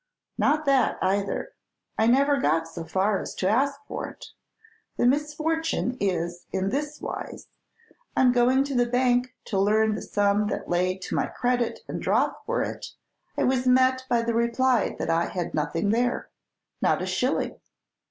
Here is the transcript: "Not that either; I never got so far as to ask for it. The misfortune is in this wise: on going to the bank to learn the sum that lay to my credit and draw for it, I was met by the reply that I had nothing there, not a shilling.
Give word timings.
"Not 0.35 0.65
that 0.65 0.97
either; 1.03 1.49
I 1.95 2.07
never 2.07 2.37
got 2.41 2.67
so 2.67 2.83
far 2.85 3.19
as 3.19 3.35
to 3.35 3.47
ask 3.47 3.79
for 3.87 4.07
it. 4.09 4.29
The 4.97 5.05
misfortune 5.05 5.95
is 5.99 6.47
in 6.51 6.69
this 6.69 6.99
wise: 6.99 7.49
on 8.17 8.31
going 8.31 8.63
to 8.63 8.73
the 8.73 8.87
bank 8.87 9.35
to 9.45 9.59
learn 9.59 9.93
the 9.93 10.01
sum 10.01 10.47
that 10.47 10.67
lay 10.67 10.97
to 10.97 11.13
my 11.15 11.27
credit 11.27 11.81
and 11.87 12.01
draw 12.01 12.33
for 12.47 12.63
it, 12.63 12.87
I 13.37 13.43
was 13.43 13.67
met 13.67 14.07
by 14.09 14.23
the 14.23 14.33
reply 14.33 14.95
that 14.97 15.11
I 15.11 15.25
had 15.27 15.53
nothing 15.53 15.91
there, 15.91 16.31
not 16.81 17.03
a 17.03 17.05
shilling. 17.05 17.59